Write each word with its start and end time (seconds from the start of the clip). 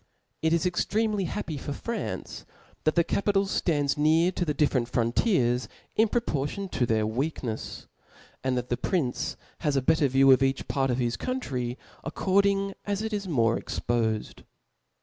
It 0.41 0.51
is 0.51 0.65
extremely 0.65 1.25
happy 1.25 1.57
for 1.59 1.73
France, 1.73 2.43
that 2.85 2.95
the 2.95 3.03
capi 3.03 3.33
tal 3.33 3.45
ftands 3.45 3.97
near 3.99 4.31
to 4.31 4.43
the 4.43 4.53
difFerent 4.55 4.87
frontiers 4.87 5.67
in 5.95 6.07
propor 6.09 6.49
tion 6.49 6.69
to 6.69 6.87
their 6.87 7.05
wcakncfs; 7.05 7.85
and 8.43 8.57
the 8.57 8.77
prince 8.77 9.37
has 9.59 9.75
a 9.75 9.81
better 9.83 10.07
view 10.07 10.31
of 10.31 10.41
each 10.41 10.67
part 10.67 10.89
of 10.89 10.97
his 10.97 11.17
country 11.17 11.77
according 12.03 12.73
as 12.83 13.03
it 13.03 13.13
is 13.13 13.27
more 13.27 13.59
expofed. 13.59 14.43